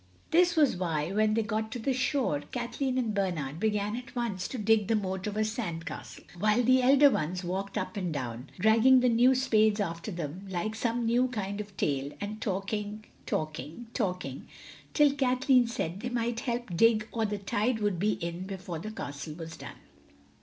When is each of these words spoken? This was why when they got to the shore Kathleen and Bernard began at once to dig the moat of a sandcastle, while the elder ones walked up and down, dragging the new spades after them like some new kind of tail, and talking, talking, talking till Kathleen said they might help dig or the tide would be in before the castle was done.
This 0.31 0.55
was 0.55 0.77
why 0.77 1.11
when 1.11 1.35
they 1.35 1.43
got 1.43 1.71
to 1.73 1.77
the 1.77 1.93
shore 1.93 2.41
Kathleen 2.51 2.97
and 2.97 3.13
Bernard 3.13 3.59
began 3.59 3.95
at 3.95 4.15
once 4.15 4.47
to 4.47 4.57
dig 4.57 4.87
the 4.87 4.95
moat 4.95 5.27
of 5.27 5.37
a 5.37 5.41
sandcastle, 5.43 6.23
while 6.39 6.63
the 6.63 6.81
elder 6.81 7.11
ones 7.11 7.43
walked 7.43 7.77
up 7.77 7.95
and 7.95 8.11
down, 8.11 8.49
dragging 8.57 9.01
the 9.01 9.09
new 9.09 9.35
spades 9.35 9.79
after 9.79 10.09
them 10.09 10.47
like 10.49 10.73
some 10.73 11.05
new 11.05 11.27
kind 11.27 11.61
of 11.61 11.77
tail, 11.77 12.11
and 12.19 12.41
talking, 12.41 13.05
talking, 13.27 13.89
talking 13.93 14.47
till 14.95 15.11
Kathleen 15.13 15.67
said 15.67 15.99
they 15.99 16.09
might 16.09 16.39
help 16.39 16.75
dig 16.75 17.07
or 17.11 17.23
the 17.25 17.37
tide 17.37 17.77
would 17.79 17.99
be 17.99 18.13
in 18.13 18.47
before 18.47 18.79
the 18.79 18.89
castle 18.89 19.35
was 19.35 19.55
done. 19.55 19.77